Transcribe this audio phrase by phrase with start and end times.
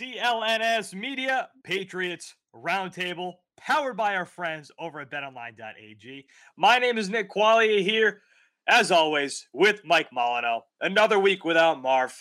[0.00, 6.26] CLNS Media Patriots Roundtable, powered by our friends over at betonline.ag.
[6.56, 8.22] My name is Nick Qualia here,
[8.68, 10.60] as always, with Mike Molyneux.
[10.80, 12.12] Another week without Marv.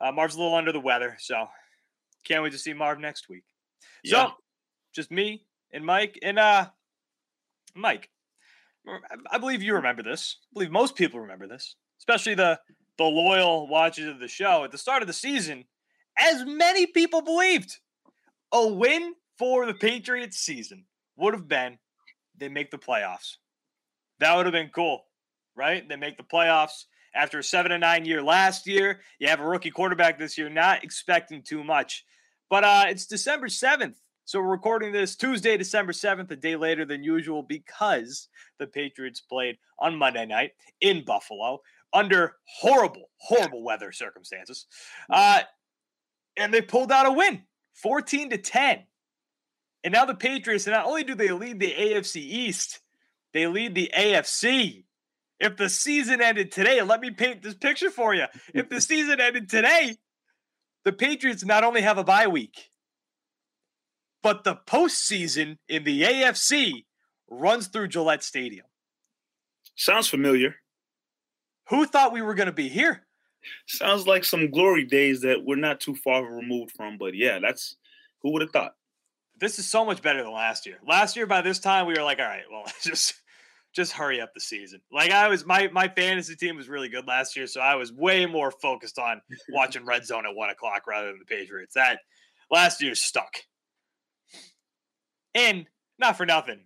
[0.00, 1.46] Uh, Marv's a little under the weather, so
[2.24, 3.44] can't wait to see Marv next week.
[4.04, 4.26] Yeah.
[4.26, 4.32] So,
[4.94, 6.18] just me and Mike.
[6.22, 6.68] And uh,
[7.74, 8.10] Mike,
[9.28, 10.36] I believe you remember this.
[10.44, 12.60] I believe most people remember this, especially the
[12.98, 14.62] the loyal watchers of the show.
[14.62, 15.64] At the start of the season,
[16.18, 17.78] as many people believed,
[18.52, 20.84] a win for the Patriots season
[21.16, 21.78] would have been
[22.38, 23.36] they make the playoffs.
[24.20, 25.04] That would have been cool,
[25.54, 25.88] right?
[25.88, 26.84] They make the playoffs
[27.14, 29.00] after a seven and nine year last year.
[29.18, 32.04] You have a rookie quarterback this year, not expecting too much.
[32.50, 33.94] But uh, it's December 7th.
[34.24, 39.20] So we're recording this Tuesday, December 7th, a day later than usual because the Patriots
[39.20, 41.60] played on Monday night in Buffalo
[41.92, 44.66] under horrible, horrible weather circumstances.
[45.10, 45.40] Uh,
[46.36, 47.42] and they pulled out a win
[47.74, 48.84] 14 to 10.
[49.84, 52.80] And now the Patriots, not only do they lead the AFC East,
[53.32, 54.84] they lead the AFC.
[55.40, 58.26] If the season ended today, let me paint this picture for you.
[58.54, 59.96] If the season ended today,
[60.84, 62.70] the Patriots not only have a bye week,
[64.22, 66.84] but the postseason in the AFC
[67.28, 68.66] runs through Gillette Stadium.
[69.74, 70.56] Sounds familiar.
[71.70, 73.06] Who thought we were going to be here?
[73.66, 76.98] Sounds like some glory days that we're not too far removed from.
[76.98, 77.76] But yeah, that's
[78.20, 78.74] who would have thought.
[79.38, 80.78] This is so much better than last year.
[80.86, 83.14] Last year, by this time, we were like, all right, well, just
[83.72, 84.80] just hurry up the season.
[84.92, 87.92] Like I was, my my fantasy team was really good last year, so I was
[87.92, 89.20] way more focused on
[89.50, 91.74] watching Red Zone at one o'clock rather than the Patriots.
[91.74, 92.00] That
[92.50, 93.36] last year stuck.
[95.34, 95.66] And
[95.98, 96.60] not for nothing,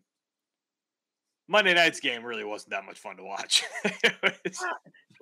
[1.48, 3.62] Monday night's game really wasn't that much fun to watch.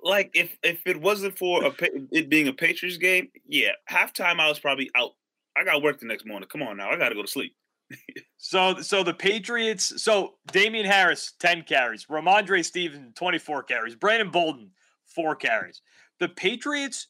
[0.03, 1.73] like if if it wasn't for a,
[2.11, 5.11] it being a Patriots game, yeah, halftime I was probably out.
[5.55, 6.49] I got work the next morning.
[6.49, 7.55] Come on now, I got to go to sleep.
[8.37, 10.01] so so the Patriots.
[10.01, 14.71] So Damien Harris ten carries, Rhamondre Stevenson twenty four carries, Brandon Bolden
[15.05, 15.81] four carries.
[16.19, 17.07] The Patriots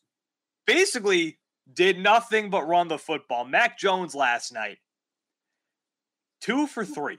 [0.65, 1.39] basically
[1.73, 3.45] did nothing but run the football.
[3.45, 4.77] Mac Jones last night
[6.41, 7.17] two for three.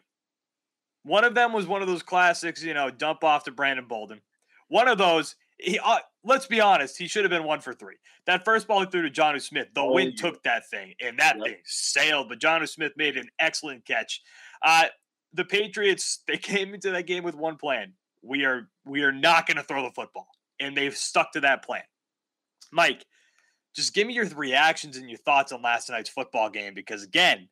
[1.03, 4.21] One of them was one of those classics, you know, dump off to Brandon Bolden.
[4.69, 7.97] One of those, he, uh, let's be honest, he should have been one for three.
[8.27, 10.23] That first ball he threw to Jonnu Smith, the oh, wind yeah.
[10.23, 11.47] took that thing, and that yep.
[11.47, 12.29] thing sailed.
[12.29, 14.21] But Jonnu Smith made an excellent catch.
[14.63, 14.87] Uh,
[15.33, 19.47] the Patriots, they came into that game with one plan: we are we are not
[19.47, 20.29] going to throw the football,
[20.61, 21.83] and they've stuck to that plan.
[22.73, 23.05] Mike,
[23.75, 27.49] just give me your reactions and your thoughts on last night's football game because again,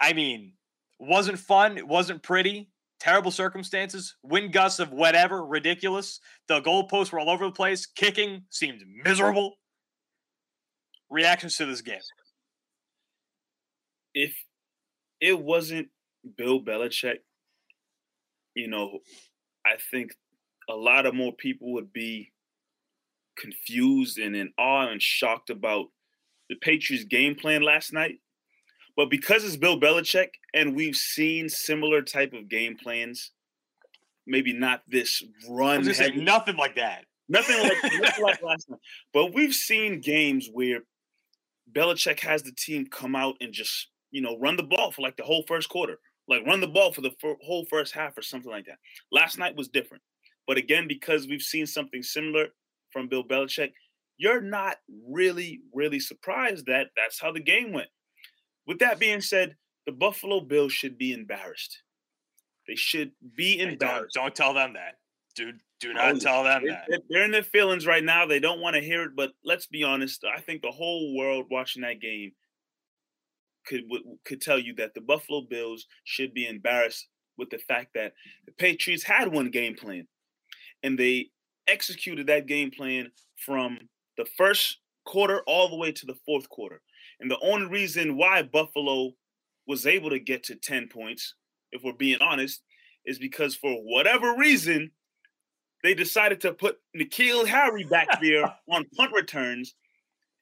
[0.00, 0.52] I mean,
[0.98, 1.76] wasn't fun.
[1.78, 2.70] It wasn't pretty.
[3.00, 4.16] Terrible circumstances.
[4.22, 5.44] Wind gusts of whatever.
[5.44, 6.20] Ridiculous.
[6.48, 7.86] The goalposts were all over the place.
[7.86, 9.56] Kicking seemed miserable.
[11.10, 11.98] Reactions to this game.
[14.14, 14.34] If
[15.20, 15.88] it wasn't
[16.36, 17.18] Bill Belichick,
[18.54, 19.00] you know,
[19.66, 20.12] I think
[20.70, 22.32] a lot of more people would be
[23.36, 25.86] confused and in awe and shocked about
[26.48, 28.18] the Patriots' game plan last night.
[28.96, 33.32] But because it's Bill Belichick and we've seen similar type of game plans,
[34.26, 35.92] maybe not this run.
[35.92, 37.04] Say, nothing like that.
[37.28, 38.80] Nothing like, nothing like last night.
[39.12, 40.80] But we've seen games where
[41.72, 45.16] Belichick has the team come out and just, you know, run the ball for like
[45.16, 48.22] the whole first quarter, like run the ball for the f- whole first half or
[48.22, 48.78] something like that.
[49.10, 50.02] Last night was different.
[50.46, 52.48] But again, because we've seen something similar
[52.92, 53.72] from Bill Belichick,
[54.18, 54.76] you're not
[55.08, 57.88] really, really surprised that that's how the game went.
[58.66, 61.82] With that being said, the Buffalo Bills should be embarrassed.
[62.66, 64.14] They should be embarrassed.
[64.14, 64.94] Don't, don't, tell them that.
[65.36, 66.88] Dude, do not tell them that.
[67.10, 68.26] They're in their feelings right now.
[68.26, 70.24] They don't want to hear it, but let's be honest.
[70.24, 72.32] I think the whole world watching that game
[73.66, 73.82] could
[74.24, 78.12] could tell you that the Buffalo Bills should be embarrassed with the fact that
[78.46, 80.06] the Patriots had one game plan
[80.82, 81.30] and they
[81.66, 83.78] executed that game plan from
[84.16, 86.80] the first quarter all the way to the fourth quarter.
[87.20, 89.12] And the only reason why Buffalo
[89.66, 91.34] was able to get to 10 points,
[91.72, 92.62] if we're being honest,
[93.04, 94.90] is because for whatever reason,
[95.82, 99.74] they decided to put N'Keal Harry back there on punt returns.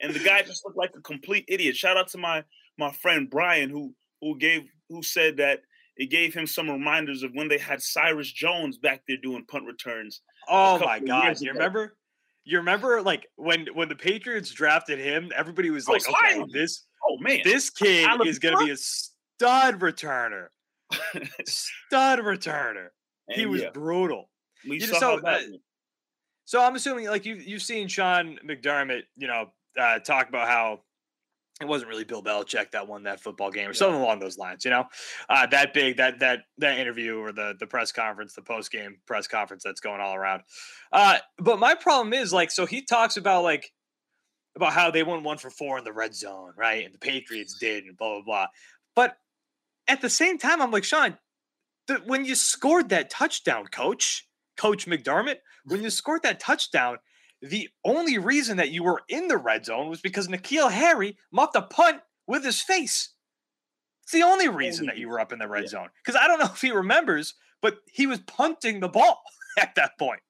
[0.00, 1.76] And the guy just looked like a complete idiot.
[1.76, 2.44] Shout out to my
[2.78, 5.60] my friend Brian who who gave who said that
[5.96, 9.66] it gave him some reminders of when they had Cyrus Jones back there doing punt
[9.66, 10.22] returns.
[10.48, 11.40] Oh my god.
[11.40, 11.96] You remember?
[12.44, 17.16] You remember like when when the Patriots drafted him, everybody was like, "Okay, this oh
[17.20, 20.48] man, this kid is going to be a stud returner,
[21.46, 22.88] stud returner."
[23.28, 23.70] And he was yeah.
[23.70, 24.28] brutal.
[24.68, 25.38] We you saw so, uh,
[26.44, 30.80] so I'm assuming like you you've seen Sean McDermott, you know, uh, talk about how
[31.62, 34.64] it wasn't really Bill Belichick that won that football game or something along those lines,
[34.64, 34.84] you know.
[35.28, 38.98] Uh, that big that that that interview or the the press conference, the post game
[39.06, 40.42] press conference that's going all around.
[40.92, 43.72] Uh, but my problem is like, so he talks about like
[44.56, 46.84] about how they won one for four in the red zone, right?
[46.84, 48.46] And the Patriots did, and blah blah blah.
[48.94, 49.16] But
[49.88, 51.16] at the same time, I'm like, Sean,
[51.86, 56.98] the, when you scored that touchdown, coach, Coach McDermott, when you scored that touchdown,
[57.42, 61.56] the only reason that you were in the red zone was because N'Keal Harry muffed
[61.56, 63.10] a punt with his face.
[64.04, 65.70] It's the only reason that you were up in the red yeah.
[65.70, 65.88] zone.
[66.04, 69.22] Because I don't know if he remembers, but he was punting the ball
[69.58, 70.20] at that point.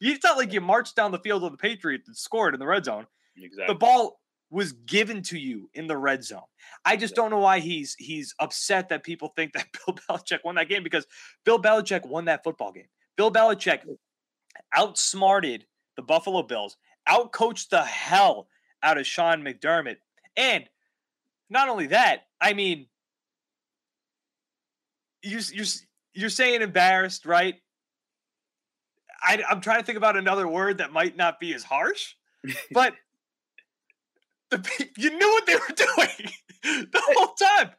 [0.00, 2.66] It's not like you marched down the field of the Patriots and scored in the
[2.66, 3.06] red zone.
[3.36, 3.72] Exactly.
[3.72, 4.20] The ball
[4.50, 6.42] was given to you in the red zone.
[6.84, 10.54] I just don't know why he's he's upset that people think that Bill Belichick won
[10.54, 11.06] that game because
[11.44, 12.88] Bill Belichick won that football game.
[13.16, 13.80] Bill Belichick
[14.74, 16.76] outsmarted the Buffalo Bills,
[17.08, 18.48] outcoached the hell
[18.82, 19.96] out of Sean McDermott.
[20.36, 20.64] And
[21.48, 22.86] not only that, I mean,
[25.22, 25.66] you're, you're,
[26.14, 27.56] you're saying embarrassed, right?
[29.22, 32.14] I, I'm trying to think about another word that might not be as harsh,
[32.70, 32.94] but
[34.50, 37.70] the, you knew what they were doing the whole time.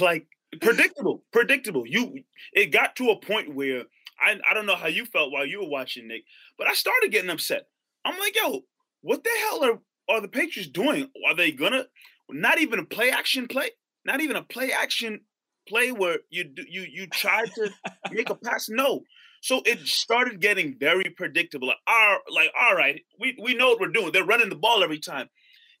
[0.00, 0.26] Like
[0.60, 1.86] predictable, predictable.
[1.86, 2.20] You
[2.52, 3.84] it got to a point where
[4.20, 6.24] I I don't know how you felt while you were watching Nick,
[6.58, 7.66] but I started getting upset.
[8.04, 8.62] I'm like, yo,
[9.02, 9.78] what the hell are
[10.08, 11.10] are the Patriots doing?
[11.26, 11.86] Are they gonna
[12.30, 13.70] not even a play action play?
[14.04, 15.20] Not even a play action
[15.68, 17.70] play where you you you try to
[18.10, 18.68] make a pass?
[18.68, 19.02] No.
[19.44, 21.68] So it started getting very predictable.
[21.68, 24.10] Like, all, like, all right, we, we know what we're doing.
[24.10, 25.28] They're running the ball every time.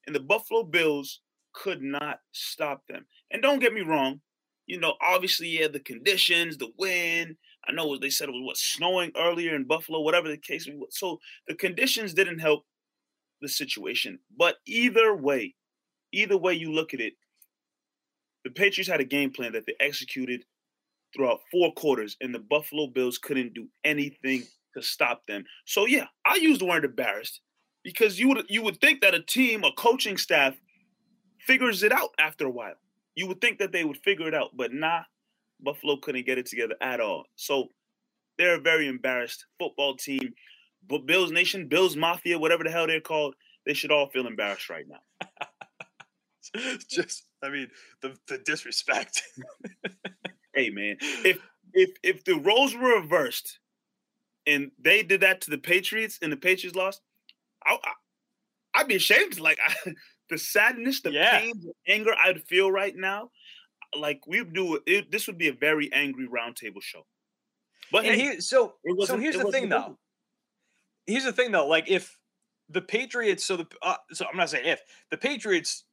[0.06, 1.22] And the Buffalo Bills
[1.54, 3.06] could not stop them.
[3.30, 4.20] And don't get me wrong,
[4.66, 8.56] you know, obviously, yeah, the conditions, the wind, I know they said it was what
[8.56, 10.96] snowing earlier in Buffalo, whatever the case was.
[10.98, 11.18] So
[11.48, 12.64] the conditions didn't help
[13.40, 14.18] the situation.
[14.36, 15.54] But either way,
[16.12, 17.14] either way you look at it,
[18.44, 20.44] the Patriots had a game plan that they executed
[21.14, 24.42] throughout four quarters, and the Buffalo Bills couldn't do anything
[24.74, 25.44] to stop them.
[25.64, 27.40] So yeah, I use the word embarrassed
[27.82, 30.54] because you would you would think that a team, a coaching staff,
[31.40, 32.74] figures it out after a while.
[33.14, 35.02] You would think that they would figure it out, but nah,
[35.64, 37.24] Buffalo couldn't get it together at all.
[37.36, 37.68] So
[38.38, 40.34] they're a very embarrassed football team.
[40.88, 43.34] But Bills Nation, Bills Mafia, whatever the hell they're called,
[43.64, 45.28] they should all feel embarrassed right now.
[46.88, 47.68] Just, I mean,
[48.02, 49.22] the, the disrespect.
[50.54, 51.38] hey man, if
[51.72, 53.58] if if the roles were reversed
[54.46, 57.00] and they did that to the Patriots and the Patriots lost,
[57.64, 57.78] I,
[58.74, 59.40] I would be ashamed.
[59.40, 59.94] Like I,
[60.30, 61.40] the sadness, the yeah.
[61.40, 63.30] pain, the anger I'd feel right now
[63.96, 67.06] like we do it, this would be a very angry roundtable show.
[67.92, 68.74] But hey, so
[69.04, 69.98] so here's the thing though.
[71.06, 72.18] Here's the thing though, like if
[72.68, 74.80] the Patriots, so the uh, so I'm not saying if
[75.10, 75.84] the Patriots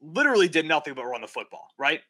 [0.00, 2.00] literally did nothing but run the football, right?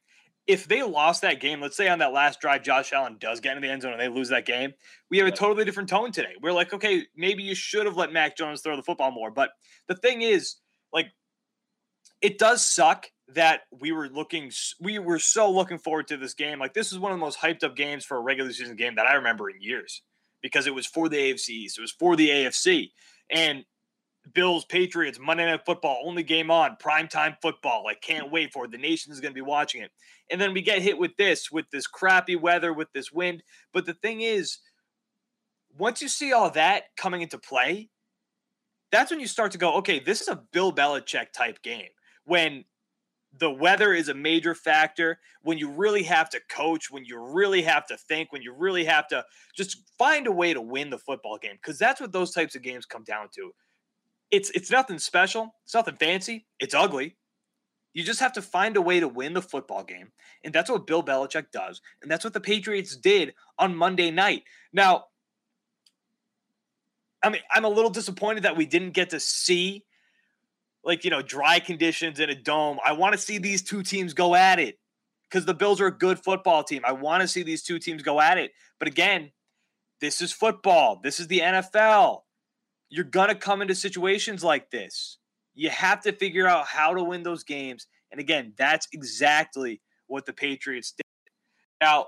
[0.46, 3.56] If they lost that game, let's say on that last drive, Josh Allen does get
[3.56, 4.72] in the end zone and they lose that game,
[5.10, 6.34] we have a totally different tone today.
[6.40, 9.30] We're like, okay, maybe you should have let Mac Jones throw the football more.
[9.30, 9.50] But
[9.88, 10.56] the thing is,
[10.90, 11.08] like,
[12.22, 16.58] it does suck that we were looking we were so looking forward to this game.
[16.58, 18.94] Like this is one of the most hyped up games for a regular season game
[18.96, 20.02] that I remember in years
[20.42, 21.64] because it was for the AFC.
[21.64, 22.90] It was for the AFC.
[23.30, 23.64] And
[24.34, 27.84] Bills, Patriots, Monday Night Football, only game on, primetime football.
[27.84, 28.70] Like, can't wait for it.
[28.70, 29.90] The nation is going to be watching it.
[30.30, 33.42] And then we get hit with this, with this crappy weather, with this wind.
[33.73, 34.58] But the thing is,
[35.76, 37.90] once you see all that coming into play,
[38.90, 41.88] that's when you start to go, okay, this is a Bill Belichick type game.
[42.25, 42.64] When
[43.38, 47.62] the weather is a major factor when you really have to coach, when you really
[47.62, 49.25] have to think, when you really have to
[49.57, 52.62] just find a way to win the football game because that's what those types of
[52.62, 53.52] games come down to.
[54.30, 57.16] It's it's nothing special, it's nothing fancy, it's ugly.
[57.95, 60.12] You just have to find a way to win the football game,
[60.45, 64.42] and that's what Bill Belichick does, and that's what the Patriots did on Monday night.
[64.73, 65.07] Now,
[67.23, 69.85] I mean, I'm a little disappointed that we didn't get to see
[70.85, 72.78] like you know dry conditions in a dome.
[72.85, 74.78] I want to see these two teams go at it
[75.28, 76.82] because the Bills are a good football team.
[76.85, 78.52] I want to see these two teams go at it.
[78.78, 79.30] But again,
[80.00, 81.00] this is football.
[81.02, 82.23] This is the NFL.
[82.88, 85.18] You're gonna come into situations like this.
[85.54, 87.87] You have to figure out how to win those games.
[88.11, 91.04] And again, that's exactly what the Patriots did.
[91.80, 92.06] Now,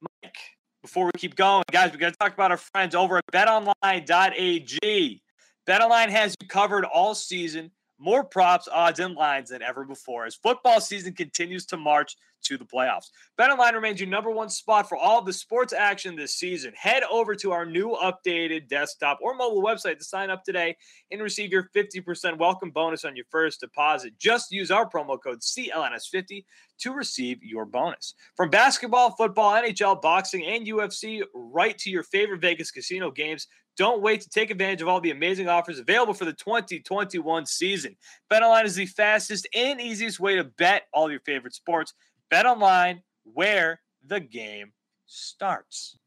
[0.00, 0.36] Mike,
[0.82, 5.22] before we keep going, guys, we got to talk about our friends over at betonline.ag.
[5.66, 10.34] BetOnline has you covered all season more props, odds, and lines than ever before as
[10.34, 13.10] football season continues to march to the playoffs.
[13.38, 16.72] BetOnline remains your number one spot for all of the sports action this season.
[16.76, 20.76] Head over to our new updated desktop or mobile website to sign up today
[21.10, 24.12] and receive your 50% welcome bonus on your first deposit.
[24.18, 26.44] Just use our promo code CLNS50
[26.80, 28.14] to receive your bonus.
[28.36, 33.46] From basketball, football, NHL, boxing, and UFC, right to your favorite Vegas casino games.
[33.76, 37.96] Don't wait to take advantage of all the amazing offers available for the 2021 season.
[38.30, 41.92] BetOnline is the fastest and easiest way to bet all your favorite sports.
[42.32, 44.72] BetOnline, where the game
[45.06, 45.98] starts.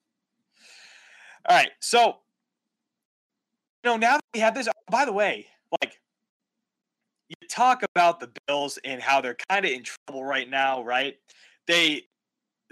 [1.47, 2.17] All right, so
[3.83, 4.67] you know now that we have this.
[4.89, 5.47] By the way,
[5.81, 5.99] like
[7.29, 11.17] you talk about the Bills and how they're kind of in trouble right now, right?
[11.67, 12.03] They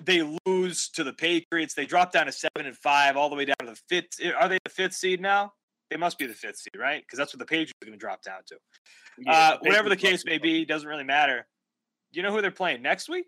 [0.01, 1.73] they lose to the Patriots.
[1.73, 4.19] They drop down to seven and five, all the way down to the fifth.
[4.37, 5.53] Are they the fifth seed now?
[5.89, 7.01] They must be the fifth seed, right?
[7.01, 8.55] Because that's what the Patriots are going to drop down to.
[9.19, 11.47] Yeah, uh, whatever the case may be, doesn't really matter.
[12.11, 13.27] You know who they're playing next week?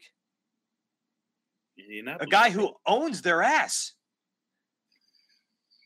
[2.19, 3.93] A guy who owns their ass.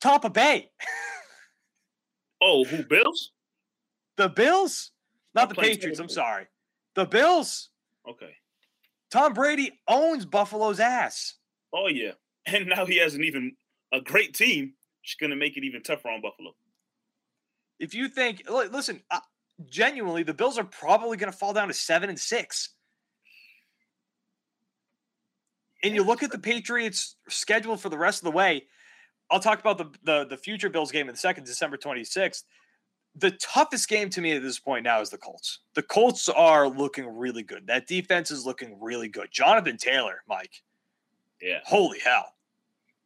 [0.02, 0.72] Tampa Bay.
[2.42, 3.32] oh, who Bills?
[4.18, 4.92] The Bills,
[5.36, 6.00] not the Patriots.
[6.00, 6.48] I'm sorry.
[6.96, 7.70] The Bills.
[8.08, 8.36] Okay.
[9.12, 11.36] Tom Brady owns Buffalo's ass.
[11.74, 12.14] Oh yeah,
[12.46, 13.56] and now he has an even
[13.92, 14.74] a great team.
[15.04, 16.56] It's going to make it even tougher on Buffalo.
[17.80, 19.20] If you think, listen, uh,
[19.68, 22.70] genuinely, the Bills are probably going to fall down to seven and six.
[25.84, 28.66] And you look at the Patriots' schedule for the rest of the way.
[29.32, 32.46] I'll talk about the the, the future Bills game in the second, December twenty sixth
[33.16, 35.60] the toughest game to me at this point now is the Colts.
[35.76, 37.68] The Colts are looking really good.
[37.68, 39.30] That defense is looking really good.
[39.32, 40.64] Jonathan Taylor, Mike.
[41.42, 41.60] Yeah.
[41.66, 42.36] Holy hell.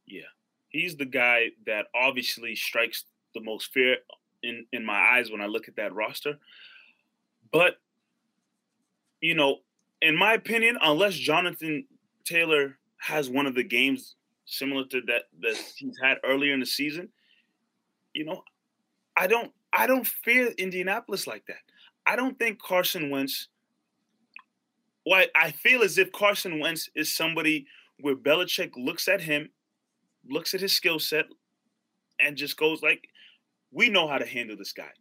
[0.06, 0.22] Yeah.
[0.70, 3.98] He's the guy that obviously strikes the most fear
[4.44, 6.38] in, in my eyes when I look at that roster.
[7.52, 7.78] But,
[9.22, 9.58] you know,
[10.02, 11.86] in my opinion, unless Jonathan
[12.26, 16.66] Taylor has one of the games similar to that that he's had earlier in the
[16.66, 17.10] season,
[18.14, 18.44] you know,
[19.18, 21.62] I don't I don't fear Indianapolis like that.
[22.06, 23.50] I don't think Carson Wentz.
[25.06, 27.68] Well, I feel as if Carson Wentz is somebody
[28.00, 29.50] where Belichick looks at him,
[30.28, 31.26] looks at his skill set,
[32.20, 33.10] and just goes like,
[33.72, 34.92] "We know how to handle this guy."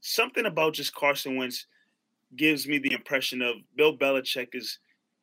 [0.00, 1.66] Something about just Carson Wentz
[2.36, 4.78] gives me the impression of Bill Belichick is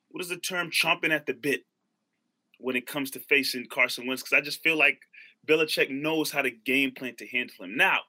[0.10, 1.66] what is the term chomping at the bit
[2.60, 5.00] when it comes to facing Carson Wentz because I just feel like
[5.48, 7.78] Belichick knows how to game plan to handle him.
[7.78, 8.02] Now,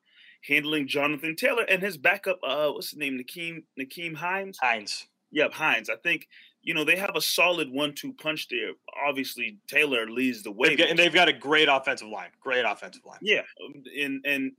[0.47, 2.39] handling Jonathan Taylor and his backup.
[2.43, 3.19] Uh, what's his name?
[3.19, 4.59] Nyheim Nyheim Hines.
[4.61, 5.07] Hines.
[5.33, 5.91] Yep, Hines.
[5.91, 6.27] I think
[6.63, 8.73] you know they have a solid one-two punch there.
[9.07, 12.31] Obviously, Taylor leads the way, they've got, and they've got a great offensive line.
[12.41, 13.21] Great offensive line.
[13.23, 14.53] Yeah, um, and and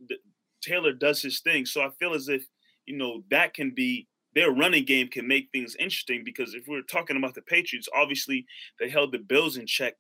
[0.62, 1.66] Taylor does his thing.
[1.66, 2.46] So I feel as if
[2.86, 6.82] you know that can be their running game can make things interesting because if we're
[6.84, 8.46] talking about the Patriots, obviously
[8.80, 9.96] they held the Bills in check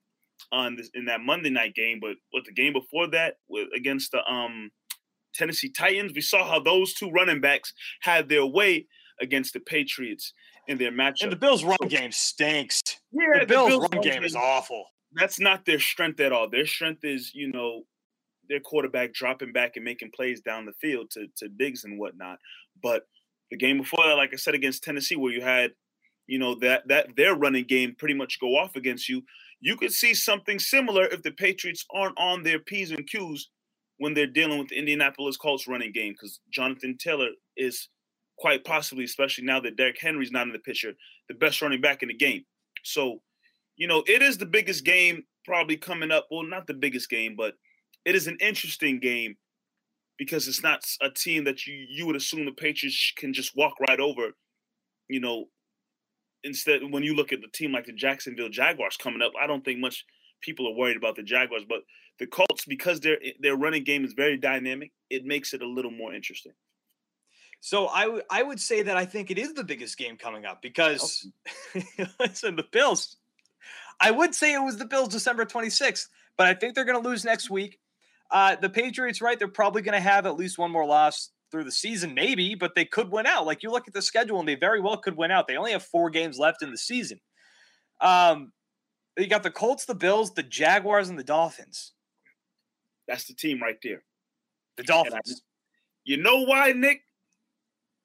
[0.52, 4.12] on this in that Monday night game, but what the game before that with against
[4.12, 4.72] the um
[5.34, 6.14] Tennessee Titans.
[6.16, 8.88] We saw how those two running backs had their way
[9.20, 10.34] against the Patriots
[10.68, 11.24] in their matchup.
[11.24, 12.82] And the Bills' run game stinks.
[13.12, 14.86] Yeah, the, Bills', Bills run game is awful.
[15.14, 16.50] That's not their strength at all.
[16.50, 17.84] Their strength is, you know,
[18.50, 22.40] their quarterback dropping back and making plays down the field to, to Diggs and whatnot.
[22.82, 23.04] But
[23.50, 25.72] the game before that, like I said, against Tennessee, where you had,
[26.28, 29.24] you know, that that their running game pretty much go off against you,
[29.60, 33.50] you could see something similar if the Patriots aren't on their P's and Q's
[34.01, 37.88] when they're dealing with the Indianapolis Colts running game because Jonathan Taylor is
[38.39, 40.93] quite possibly, especially now that Derrick Henry's not in the picture,
[41.27, 42.43] the best running back in the game.
[42.84, 43.22] So,
[43.77, 46.25] you know, it is the biggest game probably coming up.
[46.31, 47.53] Well, not the biggest game, but
[48.03, 49.38] it is an interesting game
[50.17, 53.75] because it's not a team that you you would assume the Patriots can just walk
[53.88, 54.31] right over.
[55.10, 55.46] You know,
[56.43, 59.63] instead when you look at the team like the Jacksonville Jaguars coming up, I don't
[59.63, 60.03] think much
[60.41, 61.81] people are worried about the Jaguars, but
[62.20, 65.91] the Colts because their their running game is very dynamic, it makes it a little
[65.91, 66.53] more interesting.
[67.62, 70.46] So I, w- I would say that I think it is the biggest game coming
[70.46, 71.27] up because
[72.20, 73.18] listen, the Bills.
[74.00, 77.08] I would say it was the Bills December 26th, but I think they're going to
[77.08, 77.80] lose next week.
[78.32, 79.38] Uh, the Patriots, right?
[79.38, 82.74] They're probably going to have at least one more loss through the season, maybe, but
[82.74, 83.46] they could win out.
[83.46, 85.48] Like you look at the schedule, and they very well could win out.
[85.48, 87.20] They only have four games left in the season.
[88.00, 88.51] Um,
[89.18, 91.91] you got the Colts, the Bills, the Jaguars, and the Dolphins.
[93.12, 94.03] That's the team right there.
[94.77, 95.41] The Dolphins.
[96.06, 97.01] You know why, Nick?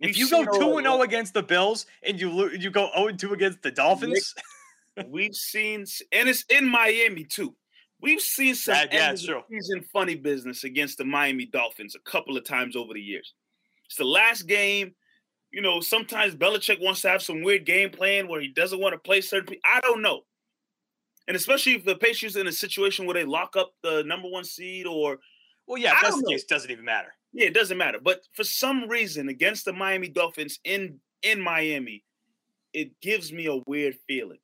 [0.01, 3.07] If you go two and zero oh against the Bills and you you go zero
[3.07, 4.35] and two against the Dolphins,
[4.97, 7.55] Nick, we've seen, and it's in Miami too.
[8.01, 12.45] We've seen some that, yeah, season funny business against the Miami Dolphins a couple of
[12.45, 13.33] times over the years.
[13.87, 14.93] It's the last game.
[15.57, 18.93] you know, sometimes Belichick wants to have some weird game plan where he doesn't want
[18.93, 19.63] to play certain people.
[19.65, 20.23] I don't know.
[21.29, 24.45] And especially if the Patriots in a situation where they lock up the number one
[24.45, 25.19] seed or
[25.67, 27.13] well, yeah, if that's the case, it doesn't even matter.
[27.33, 27.99] Yeah, it doesn't matter.
[28.03, 32.05] But for some reason, against the Miami Dolphins in in Miami,
[32.73, 34.39] it gives me a weird feeling.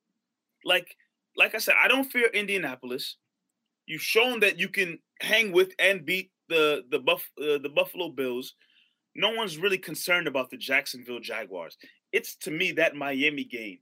[0.65, 0.97] Like,
[1.37, 3.17] like I said, I don't fear Indianapolis.
[3.87, 8.11] You've shown that you can hang with and beat the the buff uh, the Buffalo
[8.11, 8.55] Bills.
[9.15, 11.77] No one's really concerned about the Jacksonville Jaguars.
[12.13, 13.79] It's to me that Miami game,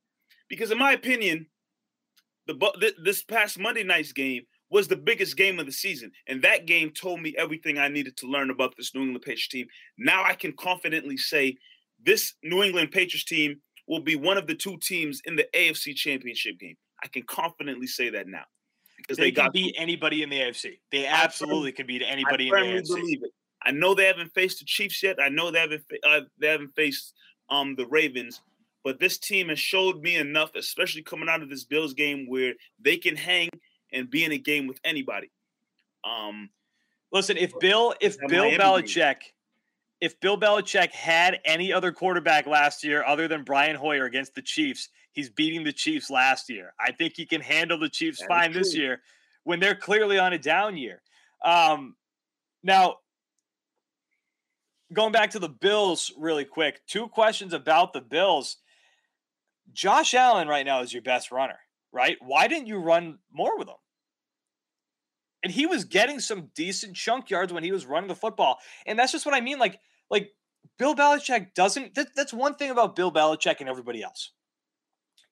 [0.48, 1.46] because in my opinion,
[2.54, 6.66] the this past Monday night's game was the biggest game of the season, and that
[6.66, 9.66] game told me everything I needed to learn about this New England Patriots team.
[9.98, 11.56] Now I can confidently say
[12.04, 15.94] this New England Patriots team will be one of the two teams in the AFC
[15.94, 16.76] Championship game.
[17.02, 18.44] I can confidently say that now
[18.96, 20.78] because they, they can beat anybody in the AFC.
[20.92, 22.88] They absolutely can beat anybody in the AFC.
[22.88, 23.30] Believe it.
[23.62, 25.16] I know they haven't faced the Chiefs yet.
[25.20, 27.14] I know they haven't uh, they haven't faced
[27.50, 28.40] um, the Ravens,
[28.84, 32.54] but this team has showed me enough, especially coming out of this Bills game, where
[32.80, 33.48] they can hang
[33.92, 35.30] and be in a game with anybody.
[36.04, 36.50] Um,
[37.12, 39.32] listen, if Bill if Bill Miami Belichick game.
[40.00, 44.42] if Bill Belichick had any other quarterback last year other than Brian Hoyer against the
[44.42, 46.72] Chiefs, he's beating the Chiefs last year.
[46.80, 49.00] I think he can handle the Chiefs that fine this year
[49.44, 51.02] when they're clearly on a down year.
[51.44, 51.96] Um,
[52.62, 52.96] now,
[54.92, 58.56] going back to the Bills really quick, two questions about the Bills.
[59.72, 61.58] Josh Allen right now is your best runner,
[61.92, 62.16] right?
[62.20, 63.76] Why didn't you run more with him?
[65.42, 68.58] And he was getting some decent chunk yards when he was running the football.
[68.86, 69.58] And that's just what I mean.
[69.58, 69.78] Like,
[70.10, 70.32] like
[70.78, 74.32] Bill Belichick doesn't that, that's one thing about Bill Belichick and everybody else.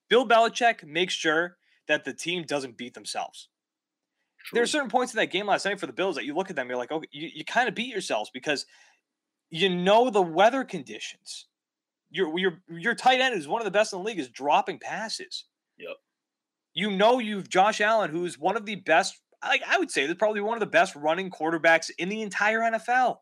[0.08, 3.48] Bill Belichick makes sure that the team doesn't beat themselves.
[4.44, 4.56] True.
[4.56, 6.48] There are certain points in that game last night for the Bills that you look
[6.48, 8.64] at them, you're like, okay, you, you kind of beat yourselves because
[9.50, 11.46] you know the weather conditions.
[12.10, 14.78] Your your your tight end is one of the best in the league is dropping
[14.78, 15.44] passes.
[15.78, 15.96] Yep.
[16.74, 20.18] You know you've Josh Allen, who's one of the best, like I would say, that's
[20.18, 23.16] probably one of the best running quarterbacks in the entire NFL.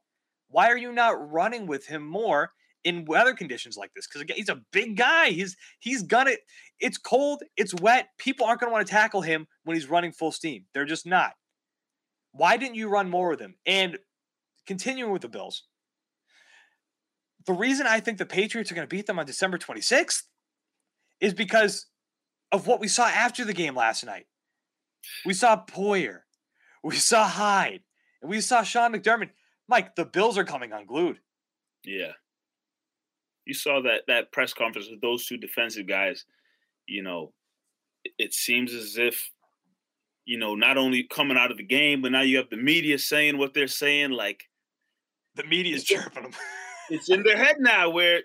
[0.49, 2.53] Why are you not running with him more
[2.85, 4.07] in weather conditions like this?
[4.07, 5.31] Because again, he's a big guy.
[5.31, 6.33] He's he's gonna.
[6.79, 7.43] It's cold.
[7.57, 8.09] It's wet.
[8.19, 10.65] People aren't gonna want to tackle him when he's running full steam.
[10.73, 11.33] They're just not.
[12.33, 13.55] Why didn't you run more with him?
[13.65, 13.99] And
[14.67, 15.65] continuing with the Bills,
[17.47, 20.23] the reason I think the Patriots are going to beat them on December 26th
[21.21, 21.87] is because
[22.53, 24.27] of what we saw after the game last night.
[25.25, 26.21] We saw Poyer,
[26.83, 27.83] we saw Hyde,
[28.21, 29.31] and we saw Sean McDermott.
[29.69, 31.19] Mike, the Bills are coming unglued.
[31.85, 32.13] Yeah.
[33.45, 36.25] You saw that that press conference with those two defensive guys.
[36.87, 37.33] You know,
[38.19, 39.31] it seems as if,
[40.25, 42.99] you know, not only coming out of the game, but now you have the media
[42.99, 44.11] saying what they're saying.
[44.11, 44.45] Like
[45.37, 46.33] the media is chirping them.
[46.91, 48.23] it's in their head now where,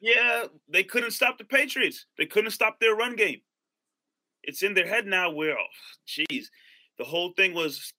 [0.00, 2.06] yeah, they couldn't stop the Patriots.
[2.18, 3.40] They couldn't stop their run game.
[4.42, 6.26] It's in their head now where, oh,
[6.98, 7.92] the whole thing was,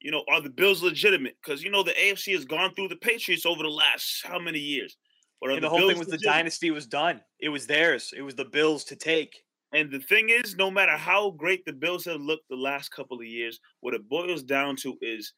[0.00, 1.36] you know, are the Bills legitimate?
[1.42, 4.58] Because you know the AFC has gone through the Patriots over the last how many
[4.58, 4.96] years?
[5.42, 6.32] and the, the whole Bills thing was legitimate?
[6.32, 7.20] the dynasty was done.
[7.40, 8.12] It was theirs.
[8.16, 9.42] It was the Bills to take.
[9.72, 13.18] And the thing is, no matter how great the Bills have looked the last couple
[13.18, 15.32] of years, what it boils down to is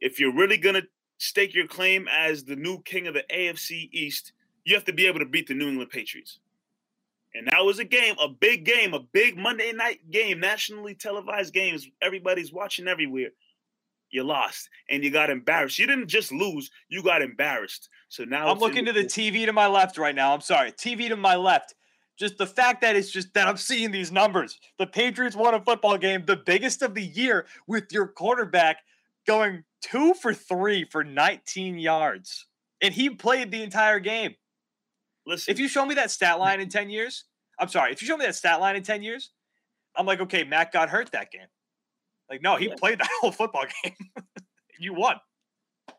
[0.00, 0.82] if you're really gonna
[1.18, 4.32] stake your claim as the new king of the AFC East,
[4.64, 6.38] you have to be able to beat the New England Patriots.
[7.34, 11.52] And that was a game, a big game, a big Monday night game, nationally televised
[11.52, 11.86] games.
[12.00, 13.30] Everybody's watching everywhere.
[14.10, 15.78] You lost and you got embarrassed.
[15.78, 17.90] You didn't just lose, you got embarrassed.
[18.08, 20.32] So now I'm looking to the TV to my left right now.
[20.32, 21.74] I'm sorry, TV to my left.
[22.18, 24.58] Just the fact that it's just that I'm seeing these numbers.
[24.78, 28.78] The Patriots won a football game, the biggest of the year, with your quarterback
[29.28, 32.46] going two for three for 19 yards.
[32.80, 34.34] And he played the entire game.
[35.26, 37.24] Listen, if you show me that stat line in 10 years,
[37.60, 39.30] I'm sorry, if you show me that stat line in 10 years,
[39.94, 41.48] I'm like, okay, Mac got hurt that game.
[42.30, 42.74] Like, no, he yeah.
[42.78, 43.94] played that whole football game.
[44.80, 45.16] you won.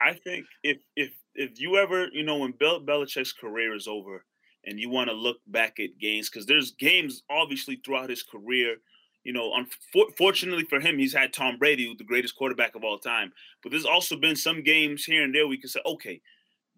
[0.01, 4.23] I think if if if you ever, you know, when Bill Belichick's career is over
[4.65, 8.77] and you want to look back at games, because there's games obviously throughout his career
[9.23, 9.53] you know,
[9.93, 13.32] unfortunately for him, he's had Tom Brady, the greatest quarterback of all time.
[13.62, 16.21] But there's also been some games here and there we can say, okay,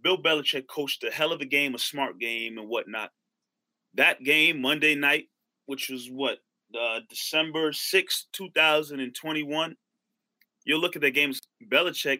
[0.03, 3.11] Bill Belichick coached a hell of a game, a smart game, and whatnot.
[3.93, 5.25] That game, Monday night,
[5.65, 6.39] which was what,
[6.79, 9.75] uh, December 6, 2021,
[10.65, 11.33] you'll look at that game.
[11.71, 12.19] Belichick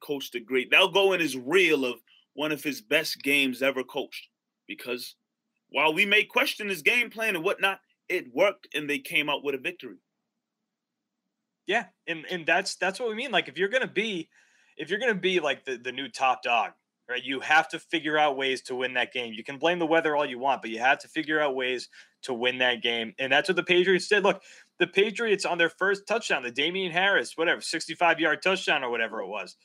[0.00, 2.00] coached a great, that'll go in his reel of
[2.34, 4.28] one of his best games ever coached.
[4.66, 5.14] Because
[5.68, 9.44] while we may question his game plan and whatnot, it worked and they came out
[9.44, 9.98] with a victory.
[11.66, 13.30] Yeah, and and that's that's what we mean.
[13.30, 14.28] Like if you're gonna be,
[14.76, 16.72] if you're gonna be like the the new top dog,
[17.08, 17.22] Right?
[17.22, 19.34] You have to figure out ways to win that game.
[19.34, 21.90] You can blame the weather all you want, but you have to figure out ways
[22.22, 23.12] to win that game.
[23.18, 24.22] And that's what the Patriots did.
[24.22, 24.40] Look,
[24.78, 29.20] the Patriots on their first touchdown, the Damien Harris, whatever, 65 yard touchdown or whatever
[29.20, 29.56] it was,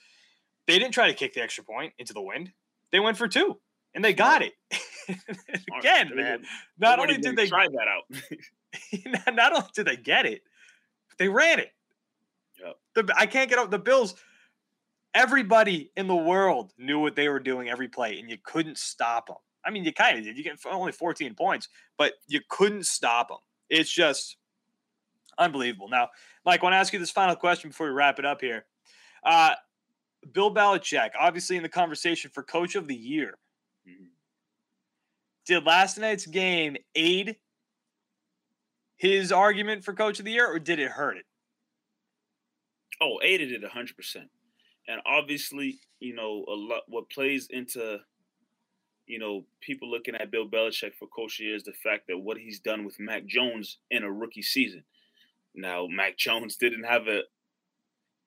[0.68, 2.52] they didn't try to kick the extra point into the wind.
[2.92, 3.58] They went for two
[3.96, 4.54] and they got it.
[5.80, 6.44] Again, man.
[6.78, 10.42] Not only did they try that out, not only did they get it,
[11.18, 11.72] they ran it.
[12.64, 12.76] Yep.
[12.96, 14.16] The, I can't get out the Bills.
[15.14, 19.28] Everybody in the world knew what they were doing every play, and you couldn't stop
[19.28, 19.38] them.
[19.66, 20.38] I mean, you kind of did.
[20.38, 21.68] You get only 14 points,
[21.98, 23.40] but you couldn't stop them.
[23.70, 24.38] It's just
[25.38, 25.90] unbelievable.
[25.90, 26.10] Now,
[26.46, 28.66] Mike, I want to ask you this final question before we wrap it up here.
[29.24, 29.56] Uh,
[30.32, 33.38] Bill Belichick, obviously in the conversation for Coach of the Year.
[35.50, 37.38] Did last night's game aid
[38.98, 41.26] his argument for Coach of the Year, or did it hurt it?
[43.02, 44.30] Oh, aided it hundred percent.
[44.88, 47.98] And obviously, you know, a lot what plays into
[49.08, 52.06] you know, people looking at Bill Belichick for coach of the year is the fact
[52.10, 54.84] that what he's done with Mac Jones in a rookie season.
[55.56, 57.22] Now, Mac Jones didn't have a.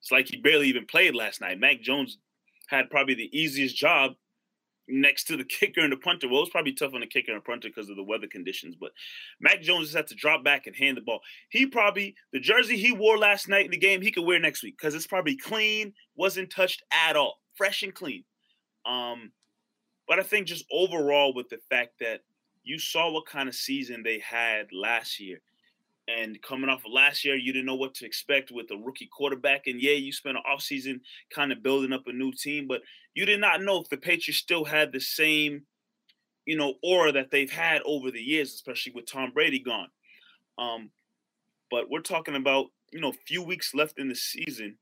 [0.00, 1.60] It's like he barely even played last night.
[1.60, 2.18] Mac Jones
[2.66, 4.16] had probably the easiest job
[4.88, 6.28] next to the kicker and the punter.
[6.28, 8.76] Well, it was probably tough on the kicker and punter because of the weather conditions,
[8.78, 8.92] but
[9.40, 11.20] Mac Jones just had to drop back and hand the ball.
[11.48, 14.62] He probably the jersey he wore last night in the game he could wear next
[14.62, 18.24] week because it's probably clean, wasn't touched at all, fresh and clean.
[18.84, 19.32] Um,
[20.08, 22.22] but I think just overall with the fact that
[22.64, 25.40] you saw what kind of season they had last year
[26.08, 29.08] and coming off of last year, you didn't know what to expect with a rookie
[29.12, 29.66] quarterback.
[29.66, 31.00] And yeah, you spent an offseason
[31.32, 32.82] kind of building up a new team, but
[33.14, 35.62] you did not know if the Patriots still had the same,
[36.44, 39.88] you know, aura that they've had over the years, especially with Tom Brady gone.
[40.58, 40.90] Um,
[41.70, 44.76] but we're talking about, you know, a few weeks left in the season,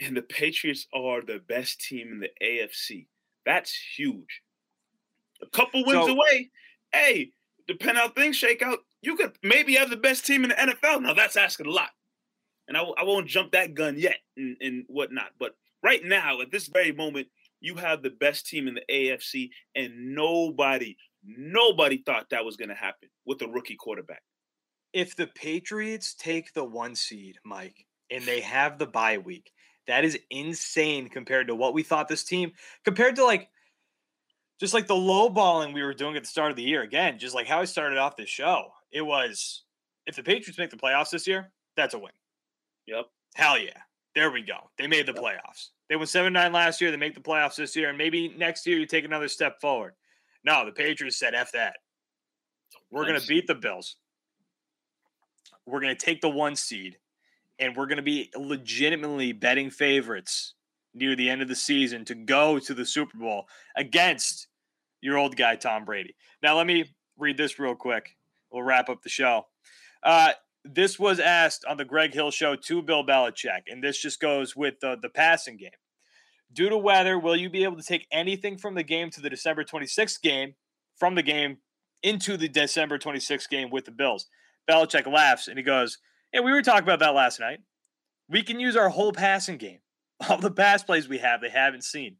[0.00, 3.06] and the Patriots are the best team in the AFC.
[3.46, 4.42] That's huge.
[5.42, 6.50] A couple wins so, away.
[6.92, 7.32] Hey,
[7.66, 11.02] depending how things shake out, you could maybe have the best team in the NFL.
[11.02, 11.90] Now that's asking a lot,
[12.66, 15.30] and I, I won't jump that gun yet and, and whatnot.
[15.38, 17.28] But right now, at this very moment,
[17.60, 22.68] you have the best team in the AFC, and nobody, nobody thought that was going
[22.68, 24.22] to happen with a rookie quarterback.
[24.92, 29.52] If the Patriots take the one seed, Mike, and they have the bye week,
[29.86, 32.52] that is insane compared to what we thought this team,
[32.84, 33.48] compared to like
[34.60, 36.82] just like the low balling we were doing at the start of the year.
[36.82, 39.64] Again, just like how I started off this show, it was
[40.06, 42.12] if the Patriots make the playoffs this year, that's a win.
[42.86, 43.06] Yep.
[43.34, 43.78] Hell yeah.
[44.14, 44.70] There we go.
[44.78, 45.22] They made the yep.
[45.22, 45.68] playoffs.
[45.88, 46.90] They went 7 9 last year.
[46.90, 47.90] They make the playoffs this year.
[47.90, 49.94] And maybe next year you take another step forward.
[50.44, 51.76] No, the Patriots said, F that.
[52.90, 53.10] We're nice.
[53.10, 53.96] going to beat the Bills.
[55.66, 56.96] We're going to take the one seed.
[57.58, 60.54] And we're going to be legitimately betting favorites
[60.94, 63.46] near the end of the season to go to the Super Bowl
[63.76, 64.48] against
[65.00, 66.14] your old guy, Tom Brady.
[66.42, 68.16] Now, let me read this real quick.
[68.52, 69.46] We'll wrap up the show.
[70.02, 70.32] Uh,
[70.64, 74.54] this was asked on the Greg Hill show to Bill Belichick, and this just goes
[74.56, 75.70] with the, the passing game.
[76.52, 79.30] Due to weather, will you be able to take anything from the game to the
[79.30, 80.54] December 26th game,
[80.96, 81.58] from the game
[82.02, 84.26] into the December 26th game with the Bills?
[84.68, 85.98] Belichick laughs and he goes,
[86.32, 87.60] Yeah, we were talking about that last night.
[88.28, 89.80] We can use our whole passing game
[90.28, 92.16] all the pass plays we have they haven't seen,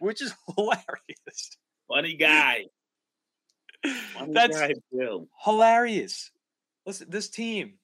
[0.00, 1.56] which is hilarious.
[1.88, 2.64] Funny guy.
[4.28, 4.60] That's
[5.44, 6.30] hilarious.
[6.84, 7.74] Listen, this team,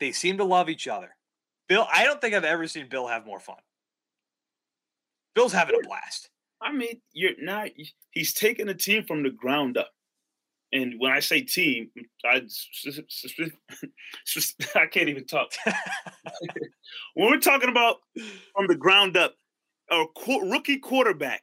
[0.00, 1.16] they seem to love each other.
[1.68, 3.56] Bill, I don't think I've ever seen Bill have more fun.
[5.34, 6.30] Bill's having a blast.
[6.60, 7.70] I mean, you're not.
[8.10, 9.90] He's taking a team from the ground up.
[10.72, 11.90] And when I say team,
[12.24, 12.40] I,
[14.74, 15.52] I can't even talk.
[17.14, 17.98] when we're talking about
[18.54, 19.34] from the ground up,
[19.90, 21.42] a rookie quarterback,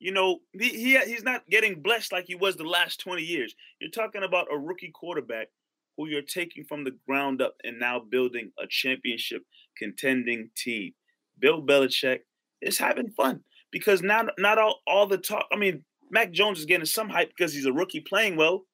[0.00, 3.54] you know, he, he he's not getting blessed like he was the last 20 years.
[3.80, 5.48] You're talking about a rookie quarterback
[5.96, 9.42] who you're taking from the ground up and now building a championship
[9.76, 10.94] contending team.
[11.38, 12.20] Bill Belichick
[12.62, 15.46] is having fun because now not all, all the talk.
[15.52, 18.64] I mean, Mac Jones is getting some hype because he's a rookie playing well,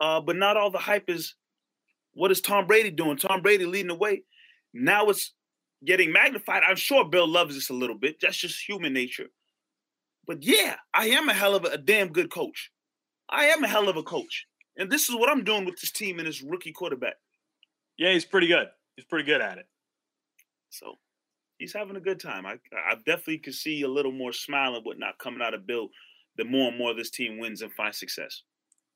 [0.00, 1.34] uh, but not all the hype is
[2.12, 3.16] what is Tom Brady doing?
[3.16, 4.22] Tom Brady leading the way.
[4.74, 5.32] Now it's
[5.82, 6.62] getting magnified.
[6.68, 8.16] I'm sure Bill loves this a little bit.
[8.20, 9.28] That's just human nature.
[10.28, 12.70] But yeah, I am a hell of a, a damn good coach.
[13.28, 14.46] I am a hell of a coach.
[14.76, 17.14] And this is what I'm doing with this team and this rookie quarterback.
[17.96, 18.68] Yeah, he's pretty good.
[18.94, 19.66] He's pretty good at it.
[20.70, 20.94] So
[21.58, 22.46] he's having a good time.
[22.46, 25.88] I I definitely could see a little more smile and whatnot coming out of Bill
[26.36, 28.42] the more and more this team wins and finds success.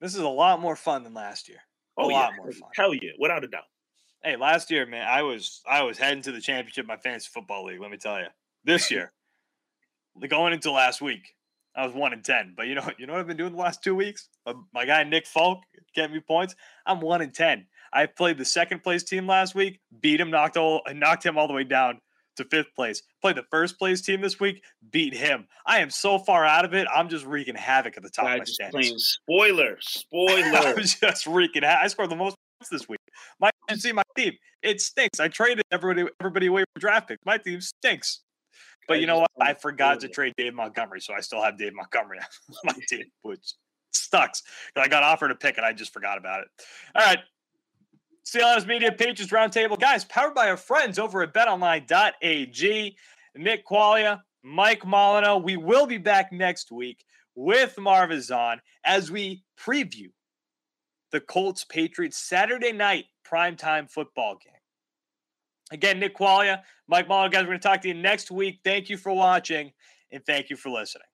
[0.01, 1.59] This is a lot more fun than last year.
[1.99, 2.37] A oh, lot yeah.
[2.37, 2.71] more fun.
[2.77, 3.65] Hell yeah, without a doubt.
[4.23, 7.65] Hey, last year, man, I was I was heading to the championship my fantasy football
[7.65, 7.81] league.
[7.81, 8.27] Let me tell you,
[8.65, 9.13] this year,
[10.29, 11.35] going into last week,
[11.75, 12.55] I was one in ten.
[12.57, 14.29] But you know, you know what I've been doing the last two weeks?
[14.73, 15.61] My guy Nick Folk
[15.95, 16.55] getting me points.
[16.87, 17.67] I'm one in ten.
[17.93, 21.47] I played the second place team last week, beat him, knocked all, knocked him all
[21.47, 22.01] the way down
[22.37, 23.03] to fifth place.
[23.21, 25.47] Played the first place team this week, beat him.
[25.67, 26.87] I am so far out of it.
[26.95, 29.19] I'm just wreaking havoc at the top of my standings.
[29.23, 30.59] Spoiler, spoiler.
[30.77, 31.63] I'm just wreaking.
[31.63, 33.01] Ha- I scored the most points this week.
[33.41, 34.33] My you see my team.
[34.63, 35.21] It stinks.
[35.21, 37.25] I traded everybody everybody away for draft picks.
[37.25, 38.21] My team stinks.
[38.89, 39.31] But you know what?
[39.41, 43.05] I forgot to trade Dave Montgomery, so I still have Dave Montgomery on my team,
[43.23, 43.55] which
[43.93, 44.43] sucks.
[44.77, 46.49] I got offered a pick and I just forgot about it.
[46.95, 47.19] All right.
[48.27, 49.79] CLNS Media Patriots Roundtable.
[49.79, 52.97] Guys, powered by our friends over at betonline.ag.
[53.35, 55.39] Nick Qualia, Mike Molino.
[55.39, 60.11] We will be back next week with Marvazon as we preview
[61.11, 64.53] the Colts Patriots Saturday night primetime football game.
[65.73, 68.61] Again, Nick Qualia, Mike Molyneux, guys, we're going to talk to you next week.
[68.63, 69.73] Thank you for watching
[70.11, 71.07] and thank you for listening.